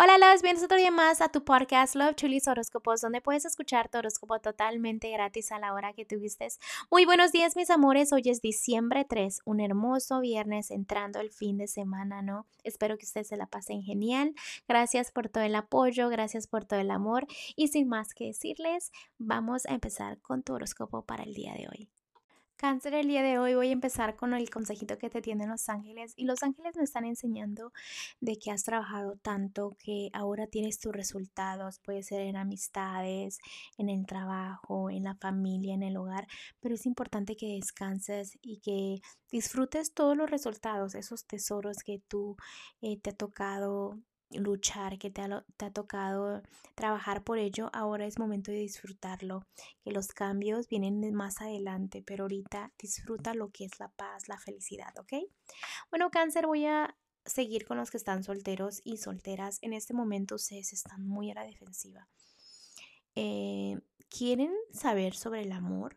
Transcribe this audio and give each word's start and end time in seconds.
Hola, 0.00 0.16
los 0.16 0.42
bienvenidos 0.42 0.62
otro 0.62 0.76
día 0.76 0.92
más 0.92 1.20
a 1.20 1.28
tu 1.28 1.42
podcast 1.42 1.96
Love 1.96 2.14
Chulis 2.14 2.46
Horóscopos, 2.46 3.00
donde 3.00 3.20
puedes 3.20 3.44
escuchar 3.44 3.88
tu 3.88 3.98
horóscopo 3.98 4.38
totalmente 4.38 5.10
gratis 5.10 5.50
a 5.50 5.58
la 5.58 5.74
hora 5.74 5.92
que 5.92 6.04
tuviste. 6.04 6.46
Muy 6.88 7.04
buenos 7.04 7.32
días, 7.32 7.56
mis 7.56 7.68
amores. 7.68 8.12
Hoy 8.12 8.22
es 8.26 8.40
diciembre 8.40 9.04
3, 9.04 9.40
un 9.44 9.58
hermoso 9.58 10.20
viernes 10.20 10.70
entrando 10.70 11.18
el 11.18 11.32
fin 11.32 11.58
de 11.58 11.66
semana, 11.66 12.22
¿no? 12.22 12.46
Espero 12.62 12.96
que 12.96 13.06
ustedes 13.06 13.26
se 13.26 13.36
la 13.36 13.46
pasen 13.46 13.82
genial. 13.82 14.36
Gracias 14.68 15.10
por 15.10 15.28
todo 15.28 15.42
el 15.42 15.56
apoyo, 15.56 16.08
gracias 16.08 16.46
por 16.46 16.64
todo 16.64 16.78
el 16.78 16.92
amor. 16.92 17.26
Y 17.56 17.66
sin 17.66 17.88
más 17.88 18.14
que 18.14 18.26
decirles, 18.26 18.92
vamos 19.18 19.66
a 19.66 19.74
empezar 19.74 20.20
con 20.20 20.44
tu 20.44 20.52
horóscopo 20.52 21.02
para 21.02 21.24
el 21.24 21.34
día 21.34 21.54
de 21.54 21.66
hoy. 21.66 21.97
Cáncer, 22.58 22.92
el 22.94 23.06
día 23.06 23.22
de 23.22 23.38
hoy 23.38 23.54
voy 23.54 23.68
a 23.68 23.72
empezar 23.72 24.16
con 24.16 24.34
el 24.34 24.50
consejito 24.50 24.98
que 24.98 25.08
te 25.08 25.22
tienen 25.22 25.48
los 25.48 25.68
ángeles 25.68 26.12
y 26.16 26.24
los 26.24 26.42
ángeles 26.42 26.74
me 26.76 26.82
están 26.82 27.04
enseñando 27.04 27.72
de 28.20 28.36
que 28.36 28.50
has 28.50 28.64
trabajado 28.64 29.16
tanto 29.22 29.76
que 29.78 30.10
ahora 30.12 30.48
tienes 30.48 30.80
tus 30.80 30.92
resultados, 30.92 31.78
puede 31.78 32.02
ser 32.02 32.22
en 32.22 32.36
amistades, 32.36 33.38
en 33.76 33.88
el 33.88 34.04
trabajo, 34.06 34.90
en 34.90 35.04
la 35.04 35.14
familia, 35.14 35.72
en 35.72 35.84
el 35.84 35.96
hogar, 35.96 36.26
pero 36.58 36.74
es 36.74 36.84
importante 36.84 37.36
que 37.36 37.54
descanses 37.54 38.36
y 38.42 38.58
que 38.58 39.02
disfrutes 39.30 39.94
todos 39.94 40.16
los 40.16 40.28
resultados, 40.28 40.96
esos 40.96 41.26
tesoros 41.26 41.76
que 41.84 42.00
tú 42.08 42.36
eh, 42.80 42.98
te 43.00 43.10
ha 43.10 43.14
tocado 43.14 44.00
luchar, 44.30 44.98
que 44.98 45.10
te 45.10 45.22
ha, 45.22 45.70
tocado 45.72 46.42
trabajar 46.74 47.24
por 47.24 47.38
ello, 47.38 47.70
ahora 47.72 48.06
es 48.06 48.18
momento 48.18 48.50
de 48.50 48.58
disfrutarlo, 48.58 49.46
que 49.82 49.90
los 49.90 50.08
cambios 50.08 50.68
vienen 50.68 51.12
más 51.14 51.40
adelante, 51.40 52.02
pero 52.06 52.24
ahorita 52.24 52.72
disfruta 52.78 53.34
lo 53.34 53.50
que 53.50 53.64
es 53.64 53.78
la 53.78 53.88
paz, 53.88 54.28
la 54.28 54.38
felicidad, 54.38 54.96
¿ok? 54.98 55.14
Bueno, 55.90 56.10
cáncer, 56.10 56.46
voy 56.46 56.66
a 56.66 56.96
seguir 57.24 57.66
con 57.66 57.76
los 57.76 57.90
que 57.90 57.96
están 57.96 58.24
solteros 58.24 58.80
y 58.84 58.96
solteras. 58.98 59.58
En 59.62 59.72
este 59.72 59.94
momento 59.94 60.36
ustedes 60.36 60.72
están 60.72 61.06
muy 61.06 61.30
a 61.30 61.34
la 61.34 61.44
defensiva. 61.44 62.08
Eh, 63.14 63.78
quieren 64.08 64.52
saber 64.72 65.14
sobre 65.14 65.42
el 65.42 65.52
amor, 65.52 65.96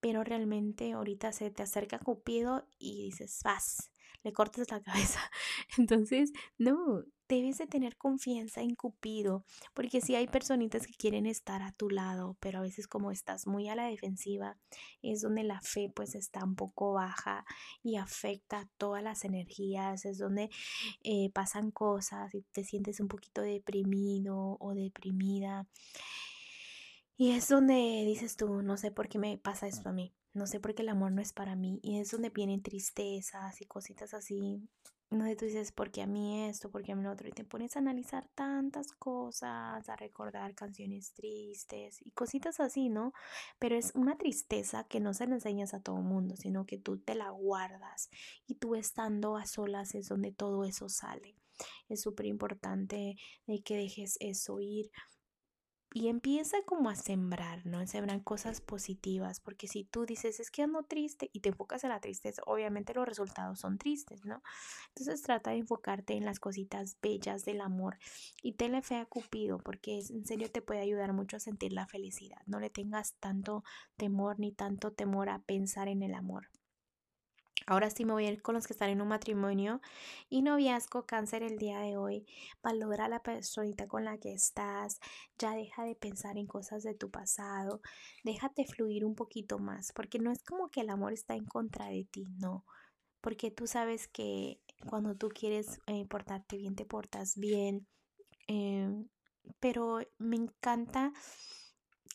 pero 0.00 0.24
realmente 0.24 0.92
ahorita 0.92 1.32
se 1.32 1.50
te 1.50 1.62
acerca 1.62 1.98
Cupido 1.98 2.66
y 2.78 3.04
dices, 3.04 3.40
vas, 3.44 3.90
le 4.22 4.32
cortas 4.32 4.70
la 4.70 4.80
cabeza. 4.80 5.20
Entonces, 5.78 6.32
no, 6.58 7.04
debes 7.30 7.58
de 7.58 7.66
tener 7.66 7.96
confianza 7.96 8.60
en 8.60 8.74
Cupido, 8.74 9.44
porque 9.72 10.00
si 10.00 10.16
hay 10.16 10.26
personitas 10.26 10.86
que 10.86 10.94
quieren 10.94 11.26
estar 11.26 11.62
a 11.62 11.72
tu 11.72 11.88
lado, 11.88 12.36
pero 12.40 12.58
a 12.58 12.62
veces 12.62 12.88
como 12.88 13.12
estás 13.12 13.46
muy 13.46 13.68
a 13.68 13.76
la 13.76 13.86
defensiva, 13.86 14.58
es 15.00 15.22
donde 15.22 15.44
la 15.44 15.60
fe 15.60 15.92
pues 15.94 16.16
está 16.16 16.44
un 16.44 16.56
poco 16.56 16.92
baja 16.92 17.44
y 17.82 17.96
afecta 17.96 18.68
todas 18.78 19.02
las 19.02 19.24
energías, 19.24 20.04
es 20.04 20.18
donde 20.18 20.50
eh, 21.04 21.30
pasan 21.32 21.70
cosas 21.70 22.34
y 22.34 22.42
te 22.52 22.64
sientes 22.64 22.98
un 22.98 23.06
poquito 23.06 23.42
deprimido 23.42 24.56
o 24.58 24.74
deprimida. 24.74 25.68
Y 27.20 27.32
es 27.32 27.48
donde 27.48 27.74
dices 28.06 28.38
tú, 28.38 28.62
no 28.62 28.78
sé 28.78 28.90
por 28.90 29.10
qué 29.10 29.18
me 29.18 29.36
pasa 29.36 29.66
esto 29.66 29.90
a 29.90 29.92
mí, 29.92 30.14
no 30.32 30.46
sé 30.46 30.58
por 30.58 30.74
qué 30.74 30.80
el 30.80 30.88
amor 30.88 31.12
no 31.12 31.20
es 31.20 31.34
para 31.34 31.54
mí. 31.54 31.78
Y 31.82 31.98
es 31.98 32.10
donde 32.10 32.30
vienen 32.30 32.62
tristezas 32.62 33.60
y 33.60 33.66
cositas 33.66 34.14
así 34.14 34.66
no 35.10 35.26
sé, 35.26 35.36
tú 35.36 35.44
dices, 35.44 35.70
¿por 35.70 35.90
qué 35.90 36.00
a 36.02 36.06
mí 36.06 36.46
esto? 36.48 36.70
¿Por 36.70 36.82
qué 36.82 36.92
a 36.92 36.96
mí 36.96 37.02
lo 37.02 37.10
otro? 37.10 37.28
Y 37.28 37.32
te 37.32 37.44
pones 37.44 37.76
a 37.76 37.80
analizar 37.80 38.28
tantas 38.34 38.92
cosas, 38.92 39.86
a 39.86 39.96
recordar 39.96 40.54
canciones 40.54 41.12
tristes 41.12 42.00
y 42.02 42.12
cositas 42.12 42.58
así, 42.60 42.88
¿no? 42.88 43.12
Pero 43.58 43.76
es 43.76 43.92
una 43.94 44.16
tristeza 44.16 44.84
que 44.84 45.00
no 45.00 45.12
se 45.12 45.26
le 45.26 45.34
enseñas 45.34 45.74
a 45.74 45.82
todo 45.82 45.96
mundo, 45.96 46.36
sino 46.36 46.64
que 46.64 46.78
tú 46.78 46.98
te 46.98 47.16
la 47.16 47.28
guardas 47.30 48.08
y 48.46 48.54
tú 48.54 48.76
estando 48.76 49.36
a 49.36 49.46
solas 49.46 49.94
es 49.94 50.08
donde 50.08 50.32
todo 50.32 50.64
eso 50.64 50.88
sale. 50.88 51.36
Es 51.90 52.00
súper 52.00 52.24
importante 52.24 53.16
de 53.46 53.62
que 53.62 53.76
dejes 53.76 54.16
eso 54.20 54.60
ir 54.60 54.90
y 55.92 56.08
empieza 56.08 56.58
como 56.64 56.88
a 56.88 56.94
sembrar, 56.94 57.66
¿no? 57.66 57.84
Sembrar 57.86 58.22
cosas 58.22 58.60
positivas, 58.60 59.40
porque 59.40 59.66
si 59.66 59.84
tú 59.84 60.06
dices, 60.06 60.38
es 60.38 60.50
que 60.50 60.62
ando 60.62 60.84
triste 60.84 61.30
y 61.32 61.40
te 61.40 61.48
enfocas 61.48 61.82
en 61.82 61.90
la 61.90 62.00
tristeza, 62.00 62.42
obviamente 62.46 62.94
los 62.94 63.06
resultados 63.06 63.58
son 63.58 63.76
tristes, 63.78 64.24
¿no? 64.24 64.42
Entonces 64.88 65.22
trata 65.22 65.50
de 65.50 65.58
enfocarte 65.58 66.14
en 66.14 66.24
las 66.24 66.38
cositas 66.38 66.96
bellas 67.02 67.44
del 67.44 67.60
amor 67.60 67.98
y 68.42 68.52
tenle 68.52 68.82
fe 68.82 68.96
a 68.96 69.06
Cupido, 69.06 69.58
porque 69.58 69.98
en 69.98 70.24
serio 70.24 70.50
te 70.50 70.62
puede 70.62 70.80
ayudar 70.80 71.12
mucho 71.12 71.36
a 71.36 71.40
sentir 71.40 71.72
la 71.72 71.86
felicidad. 71.86 72.40
No 72.46 72.60
le 72.60 72.70
tengas 72.70 73.14
tanto 73.14 73.64
temor 73.96 74.38
ni 74.38 74.52
tanto 74.52 74.92
temor 74.92 75.28
a 75.28 75.40
pensar 75.40 75.88
en 75.88 76.02
el 76.02 76.14
amor. 76.14 76.48
Ahora 77.66 77.90
sí 77.90 78.04
me 78.04 78.12
voy 78.12 78.26
a 78.26 78.30
ir 78.32 78.42
con 78.42 78.54
los 78.54 78.66
que 78.66 78.72
están 78.72 78.90
en 78.90 79.00
un 79.00 79.08
matrimonio 79.08 79.80
y 80.28 80.42
noviazgo, 80.42 81.06
cáncer 81.06 81.42
el 81.42 81.58
día 81.58 81.80
de 81.80 81.96
hoy. 81.96 82.26
Valora 82.62 83.04
a 83.06 83.08
la 83.08 83.22
personita 83.22 83.86
con 83.86 84.04
la 84.04 84.18
que 84.18 84.32
estás. 84.32 85.00
Ya 85.38 85.54
deja 85.54 85.84
de 85.84 85.94
pensar 85.94 86.38
en 86.38 86.46
cosas 86.46 86.82
de 86.82 86.94
tu 86.94 87.10
pasado. 87.10 87.80
Déjate 88.24 88.64
fluir 88.64 89.04
un 89.04 89.14
poquito 89.14 89.58
más, 89.58 89.92
porque 89.92 90.18
no 90.18 90.32
es 90.32 90.42
como 90.42 90.70
que 90.70 90.80
el 90.80 90.90
amor 90.90 91.12
está 91.12 91.34
en 91.34 91.44
contra 91.44 91.86
de 91.86 92.04
ti, 92.04 92.26
no. 92.38 92.64
Porque 93.20 93.50
tú 93.50 93.66
sabes 93.66 94.08
que 94.08 94.60
cuando 94.88 95.14
tú 95.14 95.28
quieres 95.28 95.80
eh, 95.86 96.06
portarte 96.06 96.56
bien, 96.56 96.74
te 96.74 96.86
portas 96.86 97.36
bien. 97.36 97.86
Em, 98.48 99.08
pero 99.60 100.00
me 100.18 100.36
encanta 100.36 101.12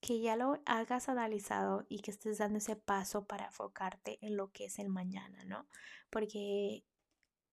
que 0.00 0.20
ya 0.20 0.36
lo 0.36 0.60
hagas 0.66 1.08
analizado 1.08 1.84
y 1.88 2.00
que 2.00 2.10
estés 2.10 2.38
dando 2.38 2.58
ese 2.58 2.76
paso 2.76 3.26
para 3.26 3.46
enfocarte 3.46 4.18
en 4.20 4.36
lo 4.36 4.52
que 4.52 4.66
es 4.66 4.78
el 4.78 4.88
mañana, 4.88 5.44
¿no? 5.44 5.66
Porque 6.10 6.84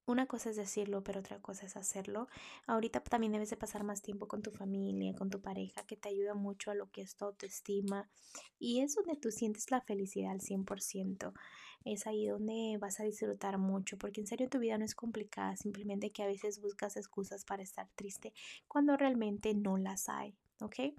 una 0.08 0.28
cosa 0.28 0.52
es 0.52 0.56
decirlo, 0.56 1.04
pero 1.04 1.20
otra 1.20 1.42
cosa 1.42 1.66
es 1.66 1.76
hacerlo. 1.76 2.28
Ahorita 2.68 3.00
también 3.00 3.34
debes 3.34 3.50
de 3.50 3.58
pasar 3.58 3.84
más 3.84 4.04
tiempo 4.04 4.28
con 4.28 4.44
tu 4.44 4.52
familia, 4.52 5.16
con 5.16 5.32
tu 5.32 5.42
pareja, 5.42 5.84
que 5.88 5.98
te 5.98 6.10
ayuda 6.10 6.36
mucho 6.36 6.70
a 6.70 6.76
lo 6.76 6.92
que 6.92 7.02
es 7.02 7.16
tu 7.16 7.26
autoestima. 7.26 8.08
Y 8.60 8.82
es 8.82 8.94
donde 8.94 9.16
tú 9.16 9.32
sientes 9.32 9.72
la 9.72 9.82
felicidad 9.82 10.32
al 10.32 10.42
100%. 10.42 11.34
Es 11.86 12.06
ahí 12.06 12.28
donde 12.28 12.78
vas 12.80 13.00
a 13.00 13.04
disfrutar 13.04 13.58
mucho, 13.58 13.98
porque 13.98 14.22
en 14.22 14.28
serio 14.28 14.48
tu 14.48 14.60
vida 14.60 14.78
no 14.78 14.86
es 14.86 14.94
complicada, 14.94 15.56
simplemente 15.58 16.12
que 16.12 16.22
a 16.22 16.28
veces 16.28 16.62
buscas 16.62 16.98
excusas 16.98 17.44
para 17.44 17.64
estar 17.64 17.90
triste 17.96 18.34
cuando 18.68 18.98
realmente 18.98 19.56
no 19.56 19.78
las 19.78 20.08
hay, 20.10 20.36
¿ok? 20.62 20.94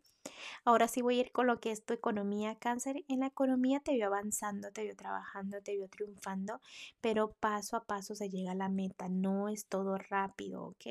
Ahora 0.65 0.89
sí 0.89 1.03
voy 1.03 1.19
a 1.19 1.21
ir 1.23 1.33
con 1.33 1.47
lo 1.47 1.61
que 1.61 1.71
es 1.71 1.85
tu 1.85 1.95
economía, 1.95 2.57
cáncer. 2.57 3.05
En 3.09 3.21
la 3.21 3.27
economía 3.29 3.81
te 3.81 3.95
vio 3.95 4.07
avanzando, 4.07 4.71
te 4.73 4.85
vio 4.85 4.97
trabajando, 4.97 5.63
te 5.63 5.77
vio 5.77 5.89
triunfando, 5.89 6.61
pero 7.01 7.33
paso 7.41 7.77
a 7.77 7.85
paso 7.85 8.15
se 8.15 8.29
llega 8.29 8.53
a 8.53 8.55
la 8.57 8.69
meta, 8.69 9.09
no 9.09 9.49
es 9.49 9.67
todo 9.67 9.99
rápido, 9.99 10.65
¿ok? 10.65 10.87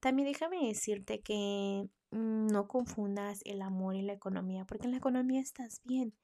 También 0.00 0.28
déjame 0.28 0.66
decirte 0.68 1.20
que 1.22 1.88
mm, 2.10 2.46
no 2.48 2.68
confundas 2.68 3.40
el 3.44 3.62
amor 3.62 3.96
y 3.96 4.02
la 4.02 4.12
economía, 4.12 4.64
porque 4.64 4.86
en 4.86 4.92
la 4.92 4.98
economía 4.98 5.40
estás 5.40 5.80
bien, 5.84 6.14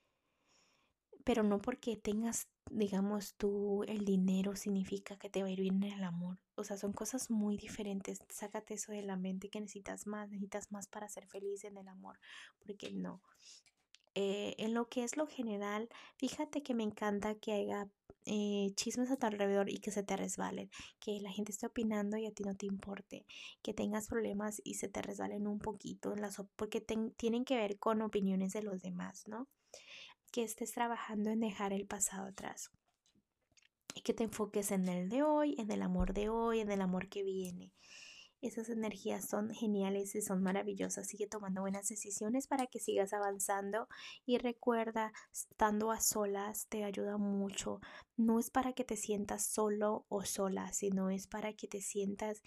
pero 1.25 1.43
no 1.43 1.59
porque 1.61 1.97
tengas 1.97 2.49
digamos, 2.71 3.35
tú 3.35 3.83
el 3.85 4.05
dinero 4.05 4.55
significa 4.57 5.17
que 5.19 5.29
te 5.29 5.43
va 5.43 5.49
a 5.49 5.51
ir 5.51 5.61
bien 5.61 5.83
en 5.83 5.93
el 5.93 6.05
amor. 6.05 6.39
O 6.55 6.65
sea, 6.65 6.77
son 6.77 6.93
cosas 6.93 7.31
muy 7.31 7.57
diferentes. 7.57 8.21
Sácate 8.29 8.75
eso 8.75 8.93
de 8.93 9.03
la 9.03 9.17
mente 9.17 9.51
que 9.51 9.61
necesitas 9.61 10.07
más, 10.07 10.31
necesitas 10.31 10.71
más 10.71 10.87
para 10.87 11.09
ser 11.09 11.27
feliz 11.27 11.65
en 11.65 11.77
el 11.77 11.89
amor, 11.89 12.19
porque 12.61 12.93
no. 12.93 13.21
Eh, 14.15 14.55
en 14.59 14.75
lo 14.75 14.89
que 14.89 15.05
es 15.05 15.17
lo 15.17 15.27
general, 15.27 15.89
fíjate 16.17 16.63
que 16.63 16.75
me 16.75 16.83
encanta 16.83 17.35
que 17.37 17.53
haya 17.53 17.89
eh, 18.27 18.73
chismes 18.75 19.11
a 19.11 19.17
tu 19.17 19.27
alrededor 19.27 19.71
y 19.71 19.79
que 19.79 19.93
se 19.93 20.03
te 20.03 20.17
resbalen, 20.17 20.71
que 20.99 21.21
la 21.21 21.31
gente 21.31 21.53
esté 21.53 21.67
opinando 21.67 22.17
y 22.17 22.27
a 22.27 22.33
ti 22.33 22.43
no 22.43 22.55
te 22.55 22.67
importe, 22.67 23.25
que 23.63 23.73
tengas 23.73 24.09
problemas 24.09 24.61
y 24.65 24.75
se 24.75 24.89
te 24.89 25.01
resbalen 25.01 25.47
un 25.47 25.61
poquito, 25.61 26.13
en 26.13 26.23
las, 26.23 26.43
porque 26.57 26.81
tienen 26.81 27.45
que 27.45 27.57
ver 27.57 27.79
con 27.79 28.03
opiniones 28.03 28.53
de 28.53 28.63
los 28.63 28.83
demás, 28.83 29.27
¿no? 29.29 29.49
Que 30.31 30.43
estés 30.43 30.73
trabajando 30.73 31.31
en 31.31 31.41
dejar 31.41 31.73
el 31.73 31.87
pasado 31.87 32.29
atrás 32.29 32.71
y 33.95 34.03
que 34.03 34.15
te 34.15 34.25
enfoques 34.25 34.71
en 34.71 34.89
el 34.89 35.09
de 35.09 35.23
hoy, 35.23 35.57
en 35.59 35.71
el 35.71 35.83
amor 35.83 36.15
de 36.15 36.29
hoy, 36.29 36.61
en 36.61 36.71
el 36.71 36.81
amor 36.81 37.09
que 37.09 37.23
viene. 37.23 37.73
Esas 38.43 38.71
energías 38.71 39.29
son 39.29 39.51
geniales 39.51 40.15
y 40.15 40.23
son 40.23 40.43
maravillosas. 40.43 41.07
Sigue 41.07 41.27
tomando 41.27 41.61
buenas 41.61 41.89
decisiones 41.89 42.47
para 42.47 42.67
que 42.67 42.81
sigas 42.81 43.13
avanzando 43.13 43.87
y 44.25 44.39
recuerda, 44.39 45.13
estando 45.31 45.91
a 45.91 46.01
solas 46.01 46.67
te 46.69 46.85
ayuda 46.85 47.19
mucho. 47.19 47.81
No 48.17 48.39
es 48.39 48.49
para 48.49 48.73
que 48.73 48.85
te 48.85 48.97
sientas 48.97 49.45
solo 49.45 50.07
o 50.09 50.25
sola, 50.25 50.73
sino 50.73 51.11
es 51.11 51.27
para 51.27 51.53
que 51.53 51.69
te 51.69 51.83
sientas 51.83 52.41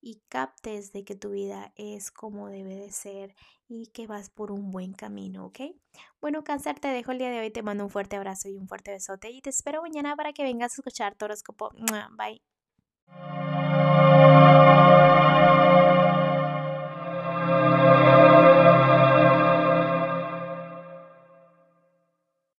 y 0.00 0.22
captes 0.28 0.92
de 0.92 1.04
que 1.04 1.16
tu 1.16 1.30
vida 1.30 1.72
es 1.76 2.10
como 2.10 2.48
debe 2.48 2.76
de 2.76 2.90
ser 2.92 3.34
y 3.68 3.88
que 3.88 4.06
vas 4.06 4.30
por 4.30 4.52
un 4.52 4.70
buen 4.70 4.92
camino, 4.92 5.46
¿ok? 5.46 5.60
Bueno, 6.20 6.44
cáncer, 6.44 6.78
te 6.78 6.88
dejo 6.88 7.12
el 7.12 7.18
día 7.18 7.30
de 7.30 7.40
hoy, 7.40 7.50
te 7.50 7.62
mando 7.62 7.84
un 7.84 7.90
fuerte 7.90 8.16
abrazo 8.16 8.48
y 8.48 8.56
un 8.56 8.68
fuerte 8.68 8.92
besote 8.92 9.30
y 9.30 9.40
te 9.40 9.50
espero 9.50 9.82
mañana 9.82 10.16
para 10.16 10.32
que 10.32 10.42
vengas 10.42 10.72
a 10.72 10.80
escuchar 10.80 11.16
tu. 11.16 11.70
Bye. 12.16 13.45